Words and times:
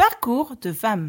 Parcours 0.00 0.54
de 0.62 0.72
femmes. 0.72 1.08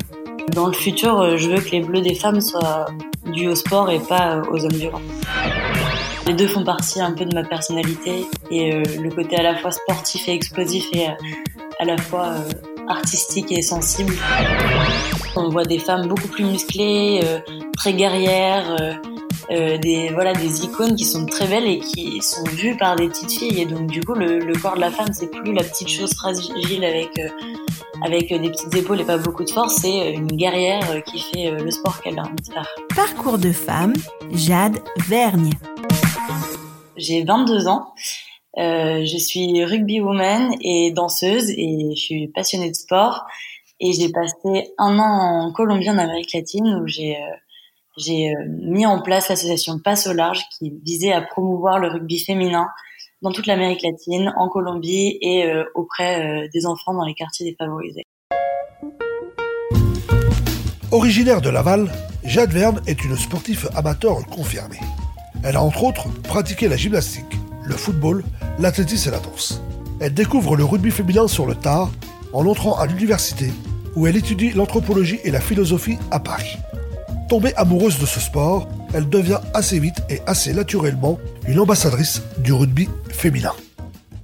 Dans 0.53 0.67
le 0.67 0.73
futur, 0.73 1.17
euh, 1.17 1.37
je 1.37 1.49
veux 1.49 1.61
que 1.61 1.69
les 1.69 1.79
bleus 1.79 2.01
des 2.01 2.13
femmes 2.13 2.41
soient 2.41 2.87
dus 3.27 3.47
au 3.47 3.55
sport 3.55 3.89
et 3.89 3.99
pas 3.99 4.35
euh, 4.35 4.43
aux 4.51 4.65
hommes 4.65 4.73
violents. 4.73 5.01
Les 6.27 6.33
deux 6.33 6.49
font 6.49 6.65
partie 6.65 6.99
un 6.99 7.13
peu 7.13 7.23
de 7.23 7.33
ma 7.33 7.45
personnalité 7.45 8.25
et 8.49 8.75
euh, 8.75 8.83
le 9.01 9.09
côté 9.09 9.37
à 9.37 9.43
la 9.43 9.55
fois 9.55 9.71
sportif 9.71 10.27
et 10.27 10.33
explosif 10.33 10.89
et 10.91 11.07
à 11.07 11.85
la 11.85 11.95
fois 11.97 12.33
artistique 12.89 13.53
et 13.53 13.61
sensible. 13.61 14.13
On 15.37 15.47
voit 15.47 15.63
des 15.63 15.79
femmes 15.79 16.07
beaucoup 16.07 16.27
plus 16.27 16.43
musclées, 16.43 17.21
très 17.77 17.93
guerrières, 17.93 18.99
des 19.49 20.09
voilà 20.13 20.33
des 20.33 20.65
icônes 20.65 20.95
qui 20.95 21.05
sont 21.05 21.25
très 21.25 21.47
belles 21.47 21.65
et 21.67 21.79
qui 21.79 22.21
sont 22.21 22.43
vues 22.43 22.75
par 22.75 22.97
des 22.97 23.07
petites 23.07 23.31
filles 23.31 23.61
et 23.61 23.65
donc 23.65 23.87
du 23.87 24.01
coup 24.03 24.15
le, 24.15 24.53
corps 24.61 24.75
de 24.75 24.81
la 24.81 24.91
femme 24.91 25.13
c'est 25.13 25.31
plus 25.31 25.53
la 25.53 25.63
petite 25.63 25.89
chose 25.89 26.13
fragile 26.13 26.83
avec 26.83 27.17
avec 28.01 28.29
des 28.29 28.49
petites 28.49 28.73
épaules 28.75 29.01
et 29.01 29.05
pas 29.05 29.17
beaucoup 29.17 29.43
de 29.43 29.49
force 29.49 29.75
c'est 29.75 30.11
une 30.11 30.27
guerrière 30.27 31.03
qui 31.03 31.19
fait 31.19 31.47
euh, 31.47 31.63
le 31.63 31.71
sport 31.71 32.01
qu'elle 32.01 32.19
a 32.19 32.23
envie 32.23 32.35
de 32.35 32.53
faire. 32.53 32.67
Parcours 32.95 33.37
de 33.37 33.51
femme, 33.51 33.93
Jade 34.33 34.79
Vergne. 35.07 35.51
J'ai 36.97 37.23
22 37.23 37.67
ans. 37.67 37.93
je 38.57 39.17
suis 39.17 39.63
rugby 39.63 40.01
woman 40.01 40.55
et 40.61 40.91
danseuse 40.91 41.49
et 41.49 41.93
je 41.95 42.01
suis 42.01 42.27
passionnée 42.27 42.69
de 42.69 42.75
sport 42.75 43.25
et 43.79 43.93
j'ai 43.93 44.09
passé 44.09 44.73
un 44.77 44.99
an 44.99 45.47
en 45.47 45.51
Colombie 45.51 45.89
en 45.89 45.97
Amérique 45.97 46.33
latine 46.33 46.81
où 46.81 46.87
j'ai 46.87 47.17
j'ai 47.97 48.33
euh, 48.35 48.45
mis 48.47 48.85
en 48.85 49.01
place 49.01 49.29
l'association 49.29 49.79
Passe 49.79 50.07
au 50.07 50.13
large 50.13 50.43
qui 50.57 50.71
visait 50.83 51.11
à 51.11 51.21
promouvoir 51.21 51.79
le 51.79 51.89
rugby 51.89 52.19
féminin 52.19 52.67
dans 53.21 53.31
toute 53.31 53.45
l'Amérique 53.45 53.83
latine, 53.83 54.33
en 54.35 54.49
Colombie 54.49 55.17
et 55.21 55.45
euh, 55.45 55.63
auprès 55.75 56.21
euh, 56.21 56.47
des 56.53 56.65
enfants 56.65 56.93
dans 56.93 57.05
les 57.05 57.13
quartiers 57.13 57.51
défavorisés. 57.51 58.05
Originaire 60.91 61.41
de 61.41 61.49
Laval, 61.49 61.91
Jade 62.23 62.51
Verne 62.51 62.81
est 62.87 63.05
une 63.05 63.15
sportive 63.15 63.69
amateur 63.75 64.25
confirmée. 64.25 64.79
Elle 65.43 65.55
a 65.55 65.61
entre 65.61 65.83
autres 65.83 66.09
pratiqué 66.23 66.67
la 66.67 66.75
gymnastique, 66.75 67.37
le 67.63 67.75
football, 67.75 68.23
l'athlétisme 68.59 69.09
et 69.09 69.11
la 69.11 69.19
danse. 69.19 69.61
Elle 69.99 70.13
découvre 70.13 70.55
le 70.55 70.65
rugby 70.65 70.91
féminin 70.91 71.27
sur 71.27 71.45
le 71.45 71.55
tard 71.55 71.91
en 72.33 72.45
entrant 72.45 72.77
à 72.77 72.87
l'université 72.87 73.51
où 73.95 74.07
elle 74.07 74.17
étudie 74.17 74.51
l'anthropologie 74.51 75.19
et 75.23 75.31
la 75.31 75.41
philosophie 75.41 75.97
à 76.09 76.19
Paris. 76.19 76.57
Tombée 77.29 77.53
amoureuse 77.55 77.99
de 77.99 78.05
ce 78.05 78.19
sport, 78.19 78.67
elle 78.93 79.09
devient 79.09 79.39
assez 79.53 79.79
vite 79.79 80.01
et 80.09 80.19
assez 80.25 80.53
naturellement 80.53 81.19
une 81.47 81.59
ambassadrice 81.59 82.21
du 82.39 82.53
rugby 82.53 82.87
féminin. 83.09 83.53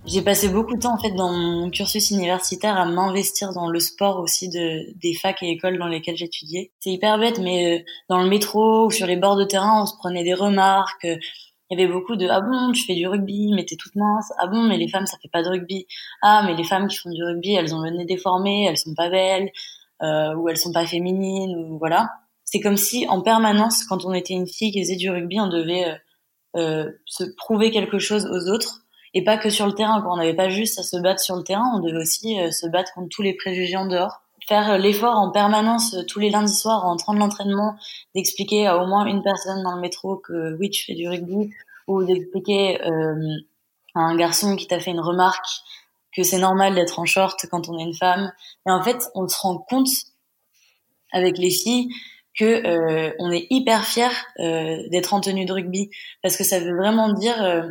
J'ai 0.06 0.22
passé 0.22 0.48
beaucoup 0.48 0.76
de 0.76 0.80
temps 0.80 0.94
en 0.94 0.98
fait 0.98 1.12
dans 1.12 1.32
mon 1.32 1.70
cursus 1.70 2.12
universitaire 2.12 2.78
à 2.78 2.86
m'investir 2.86 3.52
dans 3.52 3.68
le 3.68 3.80
sport 3.80 4.20
aussi 4.20 4.48
de 4.48 4.98
des 5.02 5.14
facs 5.14 5.44
et 5.44 5.52
écoles 5.52 5.78
dans 5.78 5.88
lesquelles 5.88 6.16
j'étudiais. 6.16 6.72
C'est 6.80 6.92
hyper 6.92 7.18
bête, 7.18 7.40
mais 7.40 7.80
euh, 7.80 7.84
dans 8.08 8.22
le 8.24 8.30
métro 8.30 8.86
ou 8.86 8.92
sur 8.92 9.06
les 9.06 9.18
bords 9.18 9.36
de 9.36 9.44
terrain, 9.44 9.82
on 9.82 9.86
se 9.86 9.98
prenait 9.98 10.24
des 10.24 10.34
remarques. 10.34 11.06
Il 11.70 11.78
y 11.78 11.84
avait 11.84 11.92
beaucoup 11.92 12.16
de 12.16 12.26
ah 12.30 12.40
bon 12.40 12.72
tu 12.72 12.86
fais 12.86 12.96
du 12.96 13.06
rugby 13.06 13.52
mais 13.54 13.66
t'es 13.66 13.76
toute 13.76 13.94
mince 13.96 14.32
ah 14.40 14.48
bon 14.48 14.64
mais 14.64 14.78
les 14.78 14.88
femmes 14.88 15.06
ça 15.06 15.18
fait 15.22 15.28
pas 15.28 15.44
de 15.44 15.50
rugby 15.50 15.86
ah 16.22 16.42
mais 16.46 16.56
les 16.56 16.64
femmes 16.64 16.88
qui 16.88 16.96
font 16.96 17.10
du 17.10 17.22
rugby 17.22 17.56
elles 17.56 17.76
ont 17.76 17.82
le 17.82 17.90
nez 17.90 18.06
déformé 18.06 18.68
elles 18.70 18.78
sont 18.78 18.94
pas 18.96 19.10
belles 19.10 19.52
euh, 20.02 20.34
ou 20.36 20.48
elles 20.48 20.56
sont 20.56 20.72
pas 20.72 20.86
féminines 20.86 21.54
ou 21.58 21.78
voilà 21.78 22.10
c'est 22.50 22.62
comme 22.62 22.78
si 22.78 23.06
en 23.10 23.22
permanence, 23.22 23.84
quand 23.84 24.06
on 24.06 24.14
était 24.14 24.34
une 24.34 24.48
fille 24.48 24.72
qui 24.72 24.82
faisait 24.82 24.96
du 24.96 25.10
rugby, 25.10 25.38
on 25.40 25.50
devait 25.50 25.86
euh, 25.86 25.96
euh, 26.56 26.92
se 27.06 27.26
prouver 27.26 27.72
quelque 27.72 28.00
chose 28.00 28.26
aux 28.26 28.50
autres 28.50 28.86
et 29.14 29.22
pas 29.22 29.38
que 29.38 29.50
sur 29.50 29.68
le 29.68 29.74
terrain. 29.74 30.02
Quand 30.02 30.14
on 30.14 30.18
n'avait 30.18 30.34
pas 30.34 30.48
juste 30.48 30.80
à 30.80 30.84
se 30.84 30.96
battre 30.96 31.20
sur 31.20 31.36
le 31.36 31.44
terrain, 31.44 31.70
on 31.76 31.80
devait 31.80 31.98
aussi 31.98 32.40
euh, 32.40 32.50
se 32.52 32.66
battre 32.68 32.94
contre 32.94 33.10
tous 33.10 33.22
les 33.22 33.34
préjugés 33.34 33.76
en 33.76 33.86
dehors. 33.86 34.22
Faire 34.48 34.78
l'effort 34.78 35.18
en 35.18 35.30
permanence 35.30 35.94
tous 36.08 36.20
les 36.20 36.30
lundis 36.30 36.56
soirs 36.56 36.86
en 36.86 36.96
train 36.96 37.14
de 37.14 37.20
l'entraînement, 37.20 37.76
d'expliquer 38.16 38.66
à 38.66 38.82
au 38.82 38.88
moins 38.88 39.06
une 39.06 39.22
personne 39.22 39.62
dans 39.62 39.76
le 39.76 39.82
métro 39.82 40.16
que 40.16 40.56
oui 40.58 40.70
tu 40.70 40.86
fais 40.86 40.94
du 40.94 41.10
rugby 41.10 41.52
ou 41.88 42.06
d'expliquer 42.06 42.80
à 42.82 44.00
un 44.00 44.16
garçon 44.16 44.56
qui 44.56 44.68
t'a 44.68 44.80
fait 44.80 44.92
une 44.92 45.02
remarque 45.02 45.46
que 46.16 46.24
c'est 46.24 46.38
normal 46.38 46.76
d'être 46.76 46.98
en 47.00 47.06
short 47.06 47.46
quand 47.52 47.68
on 47.68 47.78
est 47.78 47.84
une 47.84 47.94
femme. 47.94 48.32
Et 48.66 48.72
en 48.72 48.82
fait, 48.82 49.04
on 49.16 49.28
se 49.28 49.38
rend 49.38 49.58
compte 49.58 49.90
avec 51.12 51.38
les 51.38 51.52
filles 51.52 51.90
que 52.38 52.46
euh, 52.46 53.12
on 53.20 53.32
est 53.32 53.48
hyper 53.50 53.86
fier 53.86 54.12
euh, 54.40 54.78
d'être 54.90 55.14
en 55.14 55.22
tenue 55.22 55.46
de 55.46 55.54
rugby 55.54 55.90
parce 56.22 56.38
que 56.38 56.44
ça 56.44 56.60
veut 56.60 56.76
vraiment 56.76 57.12
dire 57.12 57.42
euh, 57.44 57.64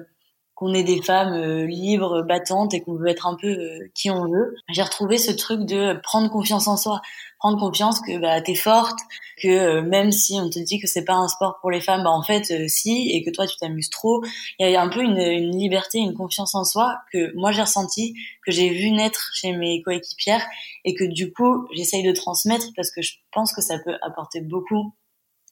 qu'on 0.55 0.75
est 0.75 0.83
des 0.83 1.03
femmes 1.03 1.67
libres, 1.67 2.23
battantes 2.23 2.75
et 2.75 2.81
qu'on 2.81 2.95
veut 2.95 3.09
être 3.09 3.27
un 3.27 3.37
peu 3.37 3.57
qui 3.95 4.11
on 4.11 4.27
veut. 4.27 4.55
J'ai 4.71 4.83
retrouvé 4.83 5.19
ce 5.19 5.31
truc 5.31 5.67
de 5.67 6.01
prendre 6.03 6.31
confiance 6.31 6.67
en 6.67 6.79
soi, 6.79 7.03
prendre 7.39 7.59
confiance 7.59 8.01
que 8.01 8.19
bah 8.19 8.41
t'es 8.41 8.55
forte, 8.55 8.99
que 9.37 9.49
euh, 9.49 9.83
même 9.83 10.13
si 10.13 10.35
on 10.41 10.49
te 10.49 10.59
dit 10.59 10.79
que 10.79 10.87
c'est 10.87 11.05
pas 11.05 11.15
un 11.15 11.29
sport 11.29 11.59
pour 11.61 11.71
les 11.71 11.81
femmes, 11.81 12.05
bah 12.05 12.11
en 12.11 12.23
fait 12.23 12.69
si 12.69 13.11
et 13.11 13.23
que 13.23 13.31
toi 13.31 13.47
tu 13.47 13.57
t'amuses 13.57 13.91
trop. 13.91 14.23
Il 14.59 14.71
y 14.71 14.77
a 14.77 14.83
un 14.83 14.89
peu 14.89 15.01
une, 15.03 15.19
liberté, 15.57 15.99
une 15.99 16.15
confiance 16.15 16.55
en 16.55 16.65
soi 16.65 16.99
que 17.13 17.35
moi 17.37 17.53
j'ai 17.53 17.63
ressenti, 17.63 18.15
que 18.45 18.53
j'ai 18.53 18.71
vu 18.71 18.91
naître 18.91 19.31
chez 19.35 19.53
mes 19.53 19.83
coéquipières 19.83 20.47
et 20.85 20.95
que 20.95 21.05
du 21.05 21.33
coup 21.33 21.67
j'essaye 21.73 22.03
de 22.03 22.13
transmettre 22.13 22.67
parce 22.75 22.91
que 22.91 23.03
je 23.03 23.15
pense 23.33 23.53
que 23.53 23.61
ça 23.61 23.79
peut 23.79 23.97
apporter 24.03 24.41
beaucoup 24.41 24.95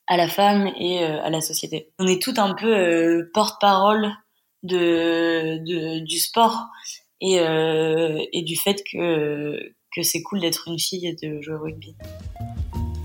à 0.06 0.16
la 0.16 0.28
femme 0.28 0.70
et 0.78 1.02
à 1.02 1.30
la 1.30 1.40
société. 1.40 1.90
On 1.98 2.06
est 2.06 2.20
tout 2.20 2.34
un 2.36 2.54
peu 2.54 3.30
porte-parole 3.32 4.12
de, 4.64 5.98
du 6.04 6.18
sport 6.18 6.68
et, 7.20 7.40
euh, 7.40 8.22
et 8.32 8.42
du 8.42 8.56
fait 8.56 8.82
que, 8.90 9.72
que 9.94 10.02
c'est 10.02 10.22
cool 10.22 10.40
d'être 10.40 10.68
une 10.68 10.78
fille 10.78 11.06
et 11.06 11.14
de 11.14 11.40
jouer 11.40 11.54
au 11.54 11.62
rugby. 11.62 11.94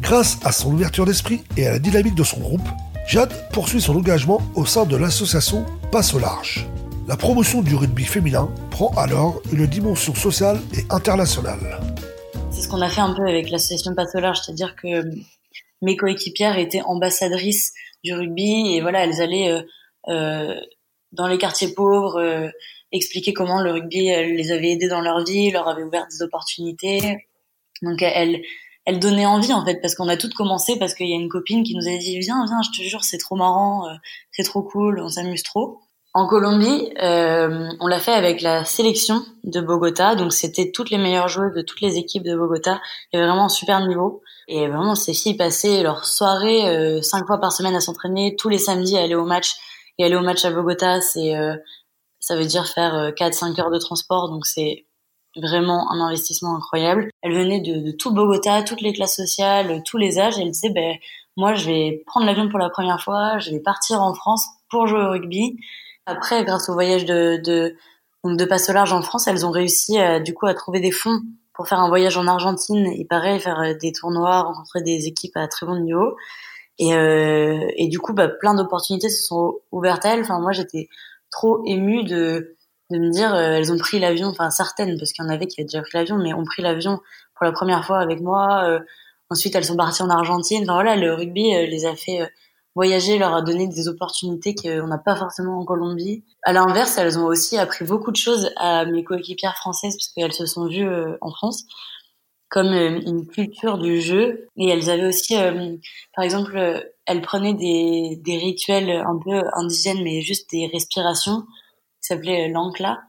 Grâce 0.09 0.39
à 0.43 0.51
son 0.51 0.73
ouverture 0.73 1.05
d'esprit 1.05 1.43
et 1.55 1.67
à 1.67 1.73
la 1.73 1.77
dynamique 1.77 2.15
de 2.15 2.23
son 2.23 2.39
groupe, 2.39 2.67
Jade 3.05 3.31
poursuit 3.53 3.79
son 3.79 3.95
engagement 3.95 4.41
au 4.55 4.65
sein 4.65 4.87
de 4.87 4.97
l'association 4.97 5.63
Passe 5.91 6.15
au 6.15 6.19
large. 6.19 6.65
La 7.07 7.15
promotion 7.15 7.61
du 7.61 7.75
rugby 7.75 8.05
féminin 8.05 8.51
prend 8.71 8.89
alors 8.97 9.39
une 9.53 9.67
dimension 9.67 10.15
sociale 10.15 10.59
et 10.75 10.81
internationale. 10.89 11.79
C'est 12.49 12.61
ce 12.61 12.67
qu'on 12.67 12.81
a 12.81 12.89
fait 12.89 13.01
un 13.01 13.13
peu 13.13 13.21
avec 13.21 13.51
l'association 13.51 13.93
Passe 13.93 14.15
au 14.15 14.19
large, 14.19 14.39
c'est-à-dire 14.43 14.75
que 14.75 15.03
mes 15.83 15.95
coéquipières 15.95 16.57
étaient 16.57 16.81
ambassadrices 16.81 17.73
du 18.03 18.15
rugby 18.15 18.73
et 18.73 18.81
voilà, 18.81 19.03
elles 19.03 19.21
allaient 19.21 19.51
euh, 19.51 19.61
euh 20.07 20.59
dans 21.11 21.27
les 21.27 21.37
quartiers 21.37 21.75
pauvres, 21.75 22.19
euh, 22.19 22.49
expliquer 22.91 23.33
comment 23.33 23.61
le 23.61 23.73
rugby 23.73 24.05
les 24.07 24.51
avait 24.51 24.71
aidés 24.71 24.87
dans 24.87 25.01
leur 25.01 25.23
vie, 25.23 25.51
leur 25.51 25.67
avait 25.67 25.83
ouvert 25.83 26.07
des 26.09 26.23
opportunités. 26.23 27.27
Donc 27.83 28.01
elle, 28.01 28.41
elle 28.89 28.99
donnait 28.99 29.25
envie 29.25 29.53
en 29.53 29.63
fait 29.63 29.75
parce 29.81 29.93
qu'on 29.95 30.09
a 30.09 30.17
toutes 30.17 30.33
commencé 30.33 30.77
parce 30.79 30.95
qu'il 30.95 31.07
y 31.07 31.13
a 31.13 31.15
une 31.15 31.29
copine 31.29 31.63
qui 31.63 31.75
nous 31.75 31.87
a 31.87 31.97
dit 31.97 32.19
viens 32.19 32.43
viens 32.45 32.61
je 32.63 32.71
te 32.71 32.83
jure 32.83 33.03
c'est 33.03 33.19
trop 33.19 33.35
marrant, 33.35 33.87
euh, 33.87 33.93
c'est 34.31 34.43
trop 34.43 34.63
cool, 34.63 34.99
on 34.99 35.09
s'amuse 35.09 35.43
trop. 35.43 35.79
En 36.15 36.27
Colombie, 36.27 36.91
euh, 37.03 37.69
on 37.79 37.85
l'a 37.85 37.99
fait 37.99 38.13
avec 38.13 38.41
la 38.41 38.65
sélection 38.65 39.23
de 39.43 39.61
Bogota, 39.61 40.15
donc 40.15 40.33
c'était 40.33 40.71
toutes 40.71 40.89
les 40.89 40.97
meilleures 40.97 41.27
joueuses 41.27 41.53
de 41.53 41.61
toutes 41.61 41.81
les 41.81 41.97
équipes 41.97 42.23
de 42.23 42.35
Bogota. 42.35 42.81
Il 43.13 43.17
y 43.17 43.19
avait 43.19 43.27
vraiment 43.27 43.45
un 43.45 43.49
super 43.49 43.85
niveau. 43.85 44.23
Et 44.47 44.67
vraiment, 44.67 44.95
ces 44.95 45.13
filles 45.13 45.37
passaient 45.37 45.83
leur 45.83 46.05
soirée 46.05 46.67
euh, 46.67 47.03
cinq 47.03 47.27
fois 47.27 47.37
par 47.37 47.51
semaine 47.51 47.75
à 47.75 47.79
s'entraîner, 47.79 48.35
tous 48.35 48.49
les 48.49 48.57
samedis 48.57 48.97
à 48.97 49.03
aller 49.03 49.13
au 49.13 49.23
match 49.23 49.53
et 49.99 50.03
aller 50.03 50.15
au 50.15 50.21
match 50.21 50.43
à 50.45 50.49
Bogota, 50.49 50.99
c'est 50.99 51.35
ça 52.19 52.35
veut 52.35 52.45
dire 52.45 52.67
faire 52.67 53.11
4-5 53.11 53.59
euh, 53.59 53.63
heures 53.63 53.71
de 53.71 53.79
transport, 53.79 54.29
donc 54.29 54.45
c'est 54.45 54.85
vraiment 55.41 55.91
un 55.91 55.99
investissement 55.99 56.55
incroyable. 56.55 57.09
Elle 57.21 57.33
venait 57.33 57.61
de, 57.61 57.91
tout 57.91 58.13
Bogota, 58.13 58.63
toutes 58.63 58.81
les 58.81 58.93
classes 58.93 59.15
sociales, 59.15 59.81
tous 59.85 59.97
les 59.97 60.19
âges. 60.19 60.39
elle 60.39 60.51
disait, 60.51 60.69
ben 60.69 60.95
moi, 61.37 61.53
je 61.53 61.65
vais 61.65 62.03
prendre 62.05 62.25
l'avion 62.25 62.49
pour 62.49 62.59
la 62.59 62.69
première 62.69 63.01
fois, 63.01 63.39
je 63.39 63.51
vais 63.51 63.59
partir 63.59 64.01
en 64.01 64.13
France 64.13 64.45
pour 64.69 64.87
jouer 64.87 65.01
au 65.01 65.09
rugby. 65.11 65.57
Après, 66.05 66.43
grâce 66.43 66.69
au 66.69 66.73
voyage 66.73 67.05
de, 67.05 67.39
de 67.43 67.75
de 68.25 68.43
passe 68.43 68.69
large 68.69 68.91
en 68.91 69.01
France, 69.01 69.27
elles 69.27 69.45
ont 69.45 69.51
réussi 69.51 69.97
du 70.25 70.33
coup 70.33 70.45
à 70.45 70.53
trouver 70.53 70.81
des 70.81 70.91
fonds 70.91 71.21
pour 71.59 71.67
faire 71.67 71.81
un 71.81 71.89
voyage 71.89 72.15
en 72.15 72.25
Argentine 72.25 72.87
et 72.87 73.03
pareil 73.03 73.37
faire 73.37 73.59
euh, 73.59 73.73
des 73.73 73.91
tournois, 73.91 74.43
rencontrer 74.43 74.81
des 74.81 75.07
équipes 75.07 75.35
à 75.35 75.45
très 75.49 75.65
bon 75.65 75.77
niveau. 75.77 76.15
Et, 76.77 76.93
euh, 76.93 77.67
et 77.75 77.89
du 77.89 77.99
coup, 77.99 78.13
bah, 78.13 78.29
plein 78.29 78.53
d'opportunités 78.53 79.09
se 79.09 79.27
sont 79.27 79.59
ouvertes 79.73 80.05
à 80.05 80.13
elles. 80.13 80.21
Enfin, 80.21 80.39
moi, 80.39 80.53
j'étais 80.53 80.87
trop 81.29 81.61
émue 81.65 82.05
de, 82.05 82.55
de 82.89 82.97
me 82.97 83.09
dire, 83.11 83.33
euh, 83.33 83.53
elles 83.53 83.71
ont 83.71 83.77
pris 83.77 83.99
l'avion, 83.99 84.27
enfin 84.27 84.49
certaines, 84.49 84.97
parce 84.97 85.11
qu'il 85.11 85.23
y 85.23 85.27
en 85.27 85.31
avait 85.31 85.47
qui 85.47 85.59
avaient 85.59 85.65
déjà 85.65 85.81
pris 85.81 85.97
l'avion, 85.97 86.17
mais 86.17 86.33
ont 86.33 86.43
pris 86.43 86.61
l'avion 86.61 86.99
pour 87.35 87.45
la 87.45 87.51
première 87.51 87.85
fois 87.85 87.99
avec 87.99 88.21
moi. 88.21 88.63
Euh, 88.65 88.79
ensuite, 89.29 89.55
elles 89.55 89.65
sont 89.65 89.77
parties 89.77 90.01
en 90.01 90.09
Argentine. 90.09 90.63
Enfin 90.63 90.73
voilà, 90.73 90.95
le 90.95 91.13
rugby 91.13 91.55
euh, 91.55 91.65
les 91.65 91.85
a 91.85 91.95
fait 91.95 92.19
voyager, 92.75 93.17
leur 93.17 93.33
a 93.33 93.41
donné 93.41 93.67
des 93.67 93.87
opportunités 93.87 94.55
qu'on 94.55 94.87
n'a 94.87 94.97
pas 94.97 95.15
forcément 95.15 95.59
en 95.59 95.65
Colombie. 95.65 96.23
À 96.43 96.53
l'inverse, 96.53 96.97
elles 96.97 97.19
ont 97.19 97.25
aussi 97.25 97.57
appris 97.57 97.85
beaucoup 97.85 98.11
de 98.11 98.15
choses 98.15 98.51
à 98.57 98.85
mes 98.85 99.03
coéquipières 99.03 99.55
françaises, 99.57 99.95
parce 99.95 100.09
qu'elles 100.09 100.33
se 100.33 100.45
sont 100.45 100.67
vues 100.67 100.87
en 101.21 101.31
France 101.31 101.65
comme 102.49 102.73
euh, 102.73 102.99
une 103.05 103.27
culture 103.27 103.77
du 103.77 104.01
jeu. 104.01 104.47
Et 104.57 104.67
elles 104.69 104.89
avaient 104.89 105.05
aussi, 105.05 105.37
euh, 105.37 105.77
par 106.15 106.25
exemple, 106.25 106.57
euh, 106.57 106.81
elles 107.05 107.21
prenaient 107.21 107.53
des, 107.53 108.19
des 108.21 108.37
rituels 108.37 108.89
un 108.89 109.17
peu 109.23 109.41
indigènes, 109.53 110.03
mais 110.03 110.21
juste 110.21 110.49
des 110.51 110.67
respirations, 110.67 111.45
qui 112.01 112.07
s'appelaient 112.07 112.49
l'ancla. 112.49 113.01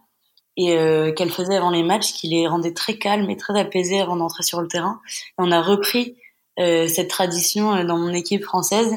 et 0.56 0.74
qu'elle 1.16 1.30
faisait 1.30 1.56
avant 1.56 1.70
les 1.70 1.82
matchs 1.82 2.12
qui 2.12 2.28
les 2.28 2.46
rendait 2.46 2.74
très 2.74 2.98
calmes 2.98 3.30
et 3.30 3.36
très 3.36 3.58
apaisés 3.58 4.00
avant 4.00 4.16
d'entrer 4.16 4.42
sur 4.42 4.60
le 4.60 4.68
terrain. 4.68 5.00
Et 5.08 5.34
on 5.38 5.50
a 5.50 5.62
repris 5.62 6.16
cette 6.58 7.08
tradition 7.08 7.84
dans 7.84 7.96
mon 7.96 8.12
équipe 8.12 8.44
française 8.44 8.92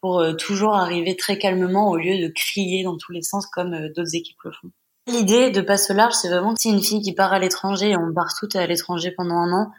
pour 0.00 0.24
toujours 0.38 0.74
arriver 0.74 1.14
très 1.16 1.38
calmement 1.38 1.90
au 1.90 1.96
lieu 1.96 2.18
de 2.18 2.28
crier 2.28 2.84
dans 2.84 2.96
tous 2.96 3.12
les 3.12 3.22
sens 3.22 3.46
comme 3.46 3.88
d'autres 3.94 4.14
équipes 4.14 4.42
le 4.44 4.52
font. 4.52 4.70
L'idée 5.08 5.50
de 5.50 5.60
Passe 5.60 5.90
au 5.90 5.94
large, 5.94 6.14
c'est 6.14 6.28
vraiment 6.28 6.54
si 6.56 6.70
une 6.70 6.82
fille 6.82 7.02
qui 7.02 7.12
part 7.12 7.32
à 7.32 7.40
l'étranger, 7.40 7.90
et 7.90 7.96
on 7.96 8.12
part 8.14 8.34
toutes 8.38 8.54
à 8.54 8.66
l'étranger 8.66 9.10
pendant 9.10 9.34
un 9.34 9.52
an, 9.52 9.72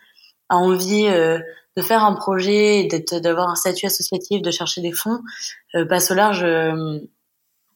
a 0.49 0.57
envie 0.57 1.07
euh, 1.07 1.39
de 1.77 1.81
faire 1.81 2.03
un 2.03 2.13
projet, 2.13 2.89
d'avoir 3.21 3.49
un 3.49 3.55
statut 3.55 3.85
associatif, 3.85 4.41
de 4.41 4.51
chercher 4.51 4.81
des 4.81 4.91
fonds, 4.91 5.21
euh, 5.75 5.85
Passe 5.85 6.11
au 6.11 6.13
large, 6.13 6.43
euh, 6.43 6.99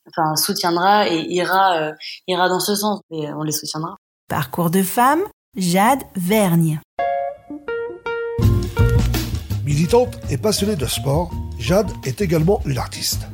enfin 0.08 0.36
soutiendra 0.36 1.08
et 1.08 1.22
ira 1.30 1.94
ira 2.28 2.50
dans 2.50 2.60
ce 2.60 2.76
sens 2.76 3.02
et 3.12 3.32
on 3.34 3.44
les 3.44 3.52
soutiendra. 3.52 3.98
Parcours 4.30 4.70
de 4.70 4.84
femme, 4.84 5.22
Jade 5.56 6.04
Vergne. 6.16 6.82
Militante 9.64 10.18
et 10.30 10.38
passionnée 10.38 10.76
de 10.76 10.86
sport, 10.86 11.32
Jade 11.60 11.92
est 12.06 12.22
également 12.22 12.62
une 12.66 12.78
artiste. 12.78 13.28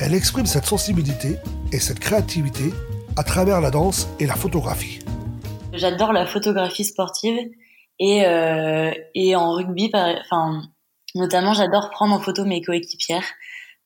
Elle 0.00 0.14
exprime 0.14 0.46
cette 0.46 0.66
sensibilité 0.66 1.36
et 1.72 1.78
cette 1.78 1.98
créativité 1.98 2.72
à 3.16 3.22
travers 3.22 3.60
la 3.60 3.70
danse 3.70 4.08
et 4.18 4.26
la 4.26 4.34
photographie. 4.34 5.00
J'adore 5.72 6.12
la 6.12 6.26
photographie 6.26 6.84
sportive 6.84 7.38
et, 7.98 8.26
euh, 8.26 8.92
et 9.14 9.36
en 9.36 9.52
rugby, 9.52 9.90
enfin, 9.94 10.62
notamment 11.14 11.52
j'adore 11.52 11.90
prendre 11.90 12.14
en 12.14 12.20
photo 12.20 12.44
mes 12.44 12.62
coéquipières 12.62 13.26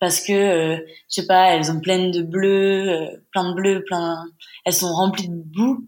parce 0.00 0.20
que 0.20 0.32
euh, 0.32 0.76
je 1.08 1.20
sais 1.20 1.26
pas, 1.26 1.54
elles 1.54 1.70
ont 1.70 1.80
plein 1.80 2.10
de 2.10 2.22
bleus, 2.22 2.88
euh, 2.88 3.06
plein 3.32 3.50
de 3.50 3.54
bleus, 3.54 3.84
plein, 3.86 4.24
elles 4.64 4.74
sont 4.74 4.92
remplies 4.92 5.28
de 5.28 5.34
boue. 5.34 5.86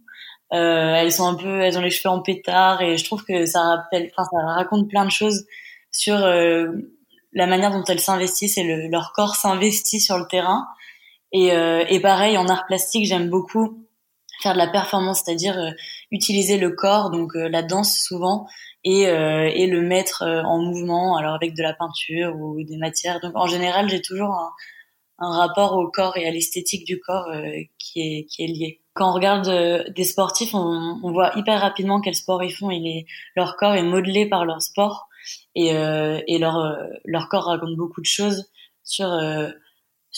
Euh, 0.52 0.94
elles 0.94 1.12
sont 1.12 1.28
un 1.28 1.34
peu, 1.34 1.60
elles 1.60 1.78
ont 1.78 1.80
les 1.80 1.90
cheveux 1.90 2.12
en 2.12 2.22
pétard 2.22 2.82
et 2.82 2.96
je 2.96 3.04
trouve 3.04 3.24
que 3.24 3.46
ça 3.46 3.62
rappelle, 3.62 4.10
enfin 4.16 4.28
ça 4.32 4.54
raconte 4.54 4.88
plein 4.88 5.04
de 5.04 5.10
choses 5.10 5.46
sur 5.92 6.16
euh, 6.16 6.72
la 7.32 7.46
manière 7.46 7.70
dont 7.70 7.84
elles 7.84 8.00
s'investissent 8.00 8.58
et 8.58 8.64
le, 8.64 8.88
leur 8.88 9.12
corps 9.12 9.36
s'investit 9.36 10.00
sur 10.00 10.18
le 10.18 10.26
terrain 10.26 10.66
et, 11.32 11.52
euh, 11.52 11.84
et 11.88 12.00
pareil, 12.00 12.36
en 12.36 12.48
art 12.48 12.66
plastique, 12.66 13.06
j'aime 13.06 13.28
beaucoup 13.28 13.84
faire 14.40 14.52
de 14.52 14.58
la 14.58 14.66
performance, 14.66 15.22
c'est-à-dire 15.24 15.58
euh, 15.58 15.70
utiliser 16.10 16.58
le 16.58 16.70
corps, 16.70 17.10
donc 17.10 17.34
euh, 17.36 17.48
la 17.48 17.62
danse 17.62 17.98
souvent, 17.98 18.46
et, 18.82 19.02
et 19.02 19.66
le 19.66 19.82
mettre 19.82 20.22
en 20.22 20.58
mouvement, 20.58 21.18
alors 21.18 21.34
avec 21.34 21.54
de 21.54 21.62
la 21.62 21.74
peinture 21.74 22.34
ou 22.36 22.64
des 22.64 22.78
matières. 22.78 23.20
Donc 23.20 23.32
en 23.34 23.46
général, 23.46 23.90
j'ai 23.90 24.00
toujours 24.00 24.30
un, 24.30 24.52
un, 25.18 25.36
rapport 25.36 25.76
au 25.76 25.90
corps 25.90 26.16
et 26.16 26.26
à 26.26 26.30
l'esthétique 26.30 26.86
du 26.86 26.98
corps 26.98 27.30
qui, 27.76 28.00
est, 28.00 28.24
qui 28.24 28.42
est 28.42 28.46
lié. 28.46 28.80
Quand 28.94 29.10
on 29.10 29.12
regarde 29.12 29.92
des 29.94 30.04
sportifs, 30.04 30.54
on, 30.54 30.98
on, 31.02 31.12
voit 31.12 31.30
hyper 31.36 31.60
rapidement 31.60 32.00
quel 32.00 32.14
sport 32.14 32.42
ils 32.42 32.54
font. 32.54 32.70
Il 32.70 32.86
est, 32.86 33.04
leur 33.36 33.56
corps 33.56 33.74
est 33.74 33.82
modelé 33.82 34.26
par 34.26 34.46
leur 34.46 34.62
sport 34.62 35.08
et, 35.54 35.66
et 35.66 36.38
leur, 36.38 36.74
leur 37.04 37.28
corps 37.28 37.44
raconte 37.44 37.76
beaucoup 37.76 38.00
de 38.00 38.06
choses 38.06 38.50
sur 38.82 39.10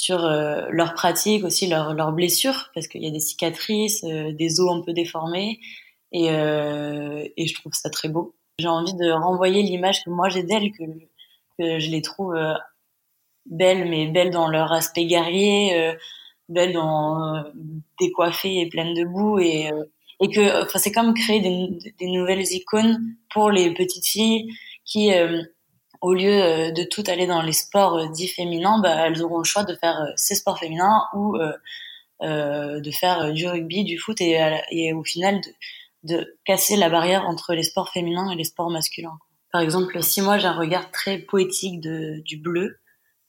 sur 0.02 0.24
euh, 0.24 0.66
leurs 0.70 0.94
pratiques, 0.94 1.44
aussi 1.44 1.68
leurs 1.68 1.94
leurs 1.94 2.10
blessures, 2.10 2.70
parce 2.74 2.88
qu'il 2.88 3.04
y 3.04 3.06
a 3.06 3.12
des 3.12 3.20
cicatrices, 3.20 4.02
euh, 4.02 4.32
des 4.32 4.58
os 4.58 4.68
un 4.76 4.80
peu 4.80 4.92
déformés, 4.92 5.60
et, 6.10 6.28
euh, 6.30 7.24
et 7.36 7.46
je 7.46 7.54
trouve 7.54 7.72
ça 7.72 7.88
très 7.88 8.08
beau. 8.08 8.34
J'ai 8.58 8.66
envie 8.66 8.94
de 8.94 9.12
renvoyer 9.12 9.62
l'image 9.62 10.02
que 10.02 10.10
moi 10.10 10.28
j'ai 10.28 10.42
d'elles, 10.42 10.72
que, 10.72 10.82
que 11.56 11.78
je 11.78 11.88
les 11.88 12.02
trouve 12.02 12.34
euh, 12.34 12.52
belles, 13.46 13.88
mais 13.88 14.08
belles 14.08 14.32
dans 14.32 14.48
leur 14.48 14.72
aspect 14.72 15.06
guerrier, 15.06 15.94
belles 16.48 16.72
dans 16.72 17.44
décoiffées 18.00 18.58
et 18.60 18.68
pleines 18.68 18.94
de 18.94 19.04
boue, 19.04 19.38
et, 19.38 19.70
et 20.20 20.28
que 20.30 20.64
enfin 20.64 20.80
c'est 20.80 20.90
comme 20.90 21.14
créer 21.14 21.40
des, 21.40 21.92
des 22.00 22.08
nouvelles 22.08 22.52
icônes 22.52 22.98
pour 23.32 23.52
les 23.52 23.72
petites 23.72 24.08
filles 24.08 24.48
qui 24.84 25.12
au 26.02 26.14
lieu 26.14 26.42
euh, 26.42 26.70
de 26.72 26.82
tout 26.82 27.04
aller 27.06 27.26
dans 27.26 27.42
les 27.42 27.52
sports 27.52 27.96
euh, 27.96 28.08
dits 28.08 28.28
féminins, 28.28 28.80
bah, 28.80 29.06
elles 29.06 29.22
auront 29.22 29.38
le 29.38 29.44
choix 29.44 29.62
de 29.62 29.74
faire 29.76 30.00
euh, 30.00 30.12
ces 30.16 30.34
sports 30.34 30.58
féminins 30.58 31.04
ou 31.14 31.38
de 32.20 32.90
faire 32.92 33.32
du 33.32 33.48
rugby, 33.48 33.82
du 33.82 33.98
foot 33.98 34.20
et, 34.20 34.92
au 34.92 35.02
final 35.02 35.40
de, 36.04 36.14
de, 36.14 36.38
casser 36.44 36.76
la 36.76 36.88
barrière 36.88 37.24
entre 37.26 37.54
les 37.54 37.64
sports 37.64 37.88
féminins 37.88 38.30
et 38.30 38.36
les 38.36 38.44
sports 38.44 38.70
masculins. 38.70 39.18
Par 39.50 39.60
exemple, 39.60 40.00
si 40.02 40.20
moi 40.22 40.38
j'ai 40.38 40.46
un 40.46 40.56
regard 40.56 40.90
très 40.92 41.18
poétique 41.18 41.80
de, 41.80 42.20
du 42.20 42.36
bleu, 42.36 42.78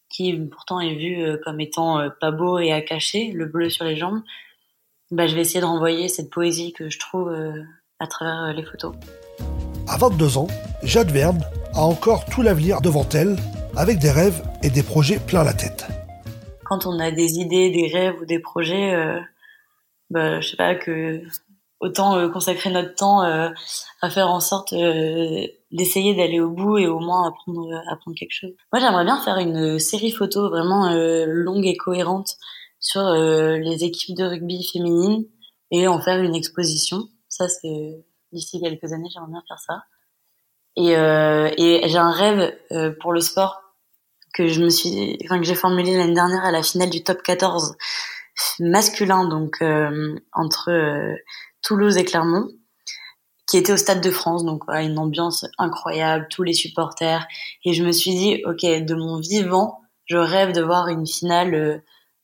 qui 0.10 0.32
pourtant 0.52 0.80
est 0.80 0.94
vu 0.94 1.26
comme 1.44 1.60
étant 1.60 2.08
pas 2.22 2.30
beau 2.30 2.60
et 2.60 2.72
à 2.72 2.82
cacher, 2.82 3.32
le 3.32 3.48
bleu 3.48 3.72
sur 3.72 3.84
les 3.84 3.96
jambes, 3.96 4.22
bah, 5.10 5.26
je 5.26 5.34
vais 5.34 5.42
essayer 5.42 5.62
de 5.62 5.66
renvoyer 5.66 6.08
cette 6.08 6.30
poésie 6.30 6.72
que 6.72 6.92
je 6.92 7.00
trouve 7.00 7.36
à 7.98 8.06
travers 8.06 8.54
les 8.54 8.64
photos. 8.64 8.94
À 9.88 9.98
22 9.98 10.38
ans, 10.38 10.48
Jade 10.84 11.10
Verne 11.10 11.44
a 11.74 11.82
encore 11.82 12.26
tout 12.26 12.42
l'avenir 12.42 12.82
devant 12.82 13.08
elle, 13.14 13.38
avec 13.76 14.00
des 14.00 14.12
rêves 14.12 14.44
et 14.62 14.70
des 14.70 14.84
projets 14.84 15.20
plein 15.20 15.44
la 15.44 15.54
tête. 15.54 15.88
Quand 16.66 16.86
on 16.86 17.00
a 17.00 17.12
des 17.12 17.40
idées, 17.40 17.72
des 17.72 17.88
rêves 17.88 18.16
ou 18.22 18.26
des 18.26 18.40
projets, 18.40 18.94
euh, 18.94 19.20
bah, 20.10 20.40
je 20.42 20.50
sais 20.50 20.58
pas 20.58 20.76
que 20.76 21.24
autant 21.84 22.18
euh, 22.18 22.30
consacrer 22.30 22.70
notre 22.70 22.96
temps 22.96 23.24
euh, 23.24 23.50
à 24.02 24.10
faire 24.10 24.30
en 24.30 24.40
sorte 24.40 24.74
euh, 24.74 25.46
d'essayer 25.72 26.16
d'aller 26.16 26.40
au 26.40 26.50
bout 26.50 26.78
et 26.78 26.88
au 26.88 27.00
moins 27.00 27.28
apprendre 27.28 27.68
apprendre 27.92 28.16
quelque 28.18 28.34
chose. 28.34 28.52
Moi, 28.72 28.80
j'aimerais 28.80 29.04
bien 29.04 29.20
faire 29.20 29.38
une 29.38 29.80
série 29.80 30.12
photo 30.12 30.50
vraiment 30.50 30.94
longue 31.26 31.66
et 31.66 31.76
cohérente 31.76 32.38
sur 32.80 33.02
les 33.12 33.84
équipes 33.84 34.16
de 34.16 34.26
rugby 34.26 34.64
féminines 34.72 35.26
et 35.72 35.88
en 35.88 36.00
faire 36.00 36.22
une 36.22 36.36
exposition. 36.36 37.08
Ça, 37.28 37.48
c'est 37.50 38.06
d'ici 38.32 38.62
quelques 38.62 38.94
années, 38.94 39.10
j'aimerais 39.12 39.32
bien 39.32 39.44
faire 39.48 39.60
ça. 39.60 39.84
Et, 40.76 40.96
euh, 40.98 41.52
et 41.58 41.88
j'ai 41.88 41.98
un 41.98 42.12
rêve 42.12 42.56
euh, 42.72 42.92
pour 43.00 43.14
le 43.14 43.22
sport 43.22 43.62
que 44.34 44.48
je 44.48 44.62
me 44.62 44.70
suis, 44.70 45.18
enfin 45.26 45.40
que 45.40 45.46
j'ai 45.46 45.56
formulé 45.56 45.96
l'année 45.96 46.14
dernière 46.14 46.44
à 46.44 46.52
la 46.52 46.64
finale 46.64 46.90
du 46.90 47.04
top 47.04 47.22
14 47.22 47.76
masculin, 48.60 49.28
donc 49.28 49.62
euh, 49.62 50.16
entre 50.34 50.72
euh, 50.72 51.16
Toulouse 51.62 51.98
et 51.98 52.06
Clermont, 52.06 52.50
qui 53.48 53.58
était 53.58 53.74
au 53.74 53.78
Stade 53.78 54.02
de 54.02 54.10
France, 54.10 54.44
donc 54.44 54.64
voilà, 54.66 54.82
une 54.82 54.98
ambiance 54.98 55.46
incroyable, 55.60 56.28
tous 56.32 56.44
les 56.44 56.54
supporters. 56.54 57.28
Et 57.66 57.74
je 57.74 57.84
me 57.84 57.92
suis 57.92 58.16
dit, 58.16 58.42
ok, 58.46 58.62
de 58.62 58.96
mon 58.96 59.20
vivant, 59.20 59.82
je 60.06 60.18
rêve 60.18 60.54
de 60.54 60.62
voir 60.62 60.88
une 60.88 61.06
finale 61.06 61.54
euh, 61.54 61.78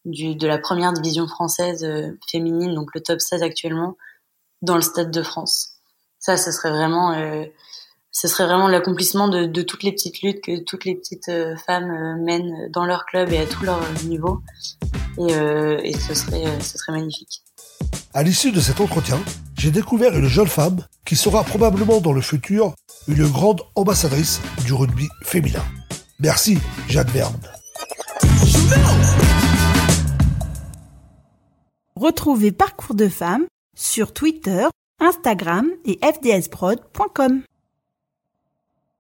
du, 0.06 0.36
de 0.36 0.48
la 0.48 0.58
première 0.58 0.94
division 0.94 1.28
française 1.28 1.86
féminine, 2.32 2.74
donc 2.74 2.90
le 2.96 3.02
top 3.02 3.22
16 3.22 3.44
actuellement, 3.44 3.96
dans 4.62 4.76
le 4.76 4.82
Stade 4.82 5.12
de 5.12 5.22
France. 5.22 5.80
Ça, 6.20 6.38
ce 6.38 6.52
serait 6.52 6.72
vraiment, 6.72 7.14
euh, 7.14 7.46
ce 8.20 8.28
serait 8.28 8.44
vraiment 8.44 8.68
l'accomplissement 8.68 9.30
de, 9.30 9.46
de, 9.46 9.62
toutes 9.62 9.84
les 9.84 9.94
petites 9.94 10.22
luttes 10.22 10.42
que 10.44 10.62
toutes 10.66 10.84
les 10.84 10.94
petites 10.94 11.30
euh, 11.30 11.56
femmes 11.66 11.90
euh, 11.90 12.22
mènent 12.22 12.70
dans 12.70 12.84
leur 12.84 13.06
club 13.06 13.32
et 13.32 13.38
à 13.38 13.46
tout 13.46 13.64
leur 13.64 13.80
niveau. 14.04 14.42
Et, 15.18 15.34
euh, 15.36 15.80
et 15.86 15.94
ce 15.94 16.14
serait, 16.14 16.60
ce 16.60 16.78
serait 16.78 16.92
magnifique. 16.92 17.44
À 18.14 18.22
l'issue 18.24 18.52
de 18.52 18.60
cet 18.60 18.82
entretien, 18.82 19.18
j'ai 19.58 19.72
découvert 19.72 20.18
une 20.18 20.28
jeune 20.28 20.48
femme 20.48 20.86
qui 21.06 21.16
sera 21.16 21.46
probablement 21.46 22.02
dans 22.02 22.12
le 22.12 22.20
futur 22.20 22.74
une 23.08 23.26
grande 23.26 23.62
ambassadrice 23.76 24.42
du 24.66 24.74
rugby 24.74 25.08
féminin. 25.24 25.64
Merci, 26.20 26.58
Jade 26.90 27.10
Verne. 27.12 27.40
Retrouvez 31.96 32.52
Parcours 32.52 32.96
de 32.96 33.08
femmes 33.08 33.46
sur 33.78 34.12
Twitter 34.12 34.68
Instagram 35.00 35.70
et 35.86 35.98
fdsprod.com. 36.04 37.44